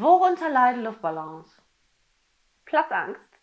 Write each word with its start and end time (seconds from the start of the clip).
Worunter 0.00 0.50
leiden 0.50 0.82
Luftballons? 0.82 1.62
Platzangst. 2.64 3.33